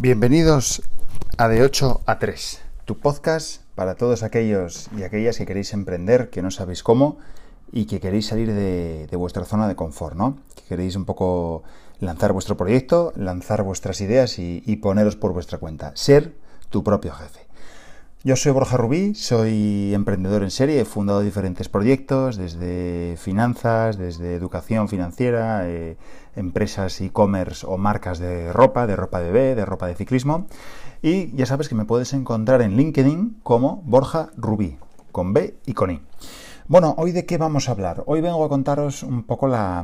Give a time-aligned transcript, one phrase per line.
[0.00, 0.80] Bienvenidos
[1.38, 6.30] a De 8 a 3, tu podcast para todos aquellos y aquellas que queréis emprender,
[6.30, 7.18] que no sabéis cómo
[7.72, 10.38] y que queréis salir de, vuestra zona de confort, ¿no?
[10.54, 11.64] Que queréis un poco
[11.98, 15.90] lanzar vuestro proyecto, lanzar vuestras ideas y, y poneros por vuestra cuenta.
[15.96, 16.36] Ser
[16.70, 17.47] tu propio jefe.
[18.28, 24.34] Yo soy Borja Rubí, soy emprendedor en serie, he fundado diferentes proyectos, desde finanzas, desde
[24.34, 25.96] educación financiera, eh,
[26.36, 30.46] empresas e-commerce o marcas de ropa, de ropa de B, de ropa de ciclismo.
[31.00, 34.76] Y ya sabes que me puedes encontrar en LinkedIn como Borja Rubí,
[35.10, 36.02] con B y con I.
[36.66, 38.02] Bueno, hoy de qué vamos a hablar.
[38.04, 39.82] Hoy vengo a contaros un poco la,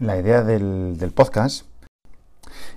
[0.00, 1.66] idea del podcast.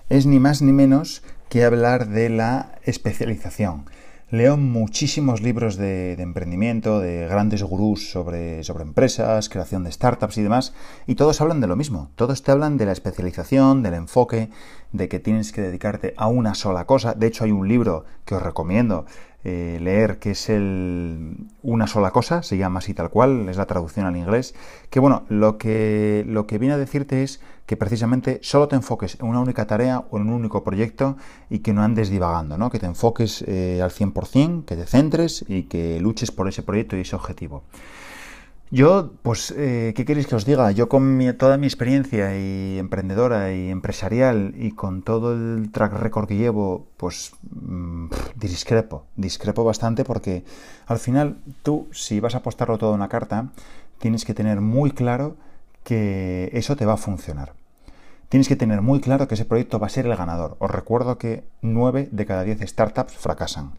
[0.10, 3.86] Es ni más ni menos que hablar de la especialización
[4.30, 10.44] Leo muchísimos libros de, emprendimiento, de grandes gurús sobre, sobre, empresas, creación de startups y
[10.44, 10.74] demás,
[11.06, 12.12] y todos hablan de lo mismo.
[12.16, 14.50] Todos te hablan de la especialización, del enfoque,
[14.92, 17.14] de que tienes que dedicarte a una sola cosa.
[17.14, 19.06] De hecho, hay un libro que os recomiendo
[19.44, 23.66] eh, leer que es el una sola cosa, se llama así tal cual, es la
[23.66, 24.56] traducción al inglés,
[24.90, 29.18] que bueno, lo que, lo que viene a decirte es que precisamente solo te enfoques
[29.20, 31.18] en una única tarea o en un único proyecto
[31.50, 32.70] y que no andes divagando, ¿no?
[32.70, 36.98] que te enfoques eh, al 100%, que te centres y que luches por ese proyecto
[36.98, 37.64] y ese objetivo.
[38.70, 40.72] Yo, pues, eh, ¿qué queréis que os diga?
[40.72, 46.28] Yo con toda mi experiencia y emprendedora y empresarial y con todo el track record
[46.28, 50.44] que llevo, pues mm, discrepo, discrepo bastante porque
[50.86, 53.52] al final tú, si vas a apostarlo todo en una carta,
[54.00, 55.38] tienes que tener muy claro
[55.86, 57.54] que eso te va a funcionar.
[58.28, 60.58] Tienes que tener muy claro que ese proyecto va a ser el ganador.
[60.60, 63.72] Os recuerdo que 9 de cada 10 startups fracasan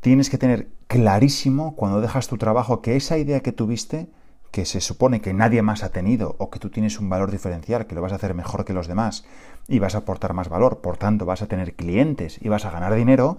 [0.00, 4.08] tienes que tener clarísimo cuando dejas tu trabajo que esa idea que tuviste,
[4.50, 7.86] que se supone que nadie más ha tenido o que tú tienes un valor diferencial,
[7.86, 9.24] que lo vas a hacer mejor que los demás
[9.66, 12.70] y vas a aportar más valor, por tanto vas a tener clientes y vas a
[12.70, 13.38] ganar dinero,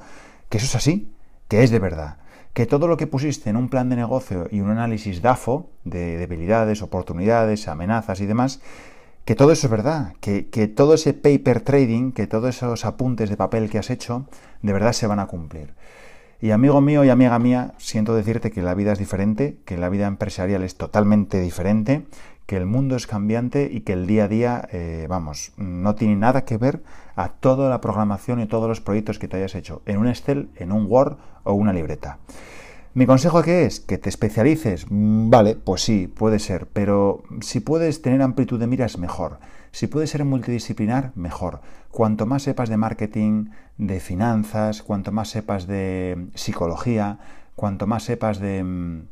[0.50, 1.12] que eso es así,
[1.48, 2.18] que es de verdad.
[2.54, 6.18] Que todo lo que pusiste en un plan de negocio y un análisis DAFO, de
[6.18, 8.62] debilidades, oportunidades, amenazas y demás,
[9.26, 13.30] que todo eso es verdad, que, que, todo ese paper trading, que todos esos apuntes
[13.30, 14.26] de papel que has hecho,
[14.62, 15.74] de verdad se van a cumplir.
[16.42, 19.90] Y amigo mío y amiga mía, siento decirte que la vida es diferente, que la
[19.90, 22.06] vida empresarial es totalmente diferente,
[22.46, 26.16] que el mundo es cambiante y que el día a día, eh, vamos, no tiene
[26.16, 26.82] nada que ver
[27.18, 30.50] a toda la programación y todos los proyectos que te hayas hecho en un Excel,
[30.56, 32.20] en un Word o una libreta.
[32.96, 33.80] ¿Mi consejo qué es?
[33.80, 34.88] ¿Que te especialices?
[34.90, 39.40] Mm, vale, pues sí, puede ser, pero si puedes tener amplitud de miras, mejor.
[39.72, 41.62] Si puedes ser multidisciplinar, mejor.
[41.92, 47.20] Cuanto más sepas de marketing, de finanzas, cuanto más sepas de psicología,
[47.56, 49.08] cuanto más sepas de mm,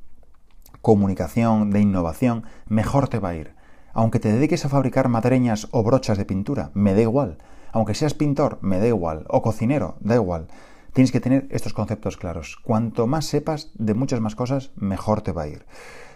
[0.81, 3.53] comunicación, de innovación, mejor te va a ir.
[3.93, 7.37] Aunque te dediques a fabricar madreñas o brochas de pintura, me da igual.
[7.73, 9.25] Aunque seas pintor, me da igual.
[9.29, 10.47] O cocinero, da igual.
[10.97, 12.57] Tienes que tener estos conceptos claros.
[12.63, 15.63] Cuanto más sepas de muchas más cosas, mejor te va a ir.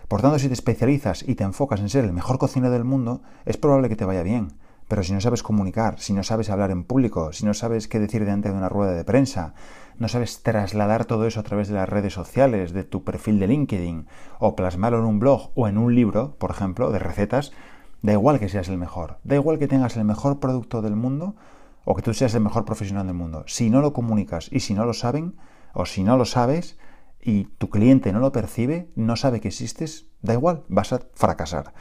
[0.07, 3.21] Por tanto, si te especializas y te enfocas en ser el mejor cocinero del mundo,
[3.45, 4.53] es probable que te vaya bien.
[4.87, 7.99] Pero si no sabes comunicar, si no sabes hablar en público, si no sabes qué
[7.99, 9.53] decir delante de una rueda de prensa,
[9.99, 13.49] no sabes trasladar todo eso a través de las redes sociales, de tu perfil de
[13.49, 14.07] LinkedIn,
[14.39, 17.51] o plasmarlo en un blog o en un libro, por ejemplo, de recetas,
[18.01, 21.35] da igual que seas el mejor, da igual que tengas el mejor producto del mundo
[21.85, 23.43] o que tú seas el mejor profesional del mundo.
[23.47, 25.35] Si no lo comunicas y si no lo saben,
[25.73, 26.77] o si no lo sabes,
[27.21, 31.73] y tu cliente no lo percibe, no sabe que existes, da igual, vas a fracasar.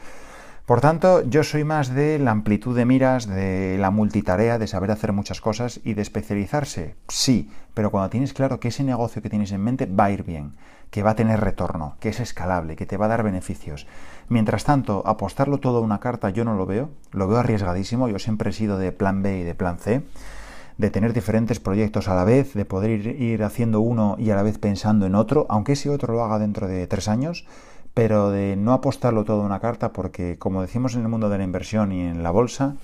[0.71, 4.89] Por tanto, yo soy más de la amplitud de miras, de la multitarea, de saber
[4.89, 6.95] hacer muchas cosas y de especializarse.
[7.09, 10.23] Sí, pero cuando tienes claro que ese negocio que tienes en mente va a ir
[10.23, 10.53] bien,
[10.89, 13.85] que va a tener retorno, que es escalable, que te va a dar beneficios.
[14.29, 18.17] Mientras tanto, apostarlo todo a una carta yo no lo veo, lo veo arriesgadísimo, yo
[18.17, 20.03] siempre he sido de plan B y de plan C
[20.77, 24.41] de tener diferentes proyectos a la vez, de poder ir, haciendo uno y a la
[24.41, 27.45] vez pensando en otro, aunque ese otro lo haga dentro de tres años,
[27.93, 31.37] pero de no apostarlo todo a una carta porque, como decimos en el mundo de
[31.37, 32.75] la inversión y en la bolsa,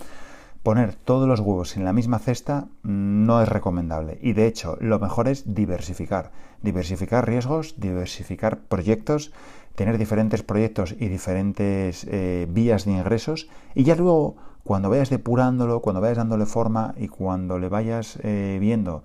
[0.63, 4.19] poner todos los huevos en la misma cesta no es recomendable.
[4.21, 6.31] Y de hecho, lo mejor es diversificar.
[6.61, 9.31] Diversificar riesgos, diversificar proyectos,
[9.75, 15.81] tener diferentes proyectos y diferentes eh, vías de ingresos y ya luego cuando vayas depurándolo,
[15.81, 19.03] cuando vayas dándole forma y cuando le vayas eh, viendo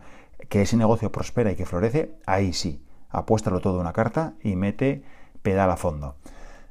[0.48, 5.04] que ese negocio prospera y que florece, ahí sí, apuéstalo todo una carta y mete
[5.42, 6.16] pedal a fondo.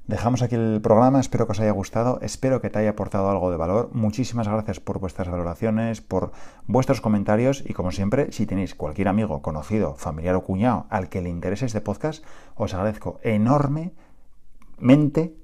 [0.08, 3.52] Dejamos aquí el programa, espero que os haya gustado, espero que te haya aportado algo
[3.52, 3.92] de valor.
[3.94, 6.32] Muchísimas gracias por vuestras valoraciones, por
[6.68, 11.22] vuestros comentarios y como siempre, si tenéis cualquier amigo, conocido, familiar o cuñado al que
[11.22, 12.26] le interese este podcast,
[12.56, 13.94] os agradezco enormemente,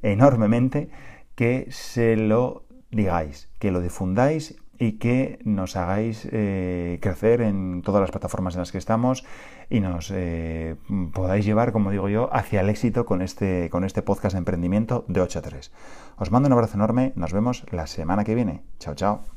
[0.02, 0.90] enormemente
[1.36, 8.02] que se lo digáis, que lo difundáis y que nos hagáis eh, crecer en todas
[8.02, 9.26] las plataformas en las que estamos
[9.70, 10.76] y nos eh,
[11.14, 15.06] podáis llevar, como digo yo, hacia el éxito con este, con este podcast de emprendimiento
[15.08, 15.72] de 8 a 3.
[16.18, 18.62] Os mando un abrazo enorme, nos vemos la semana que viene.
[18.80, 19.37] Chao, chao.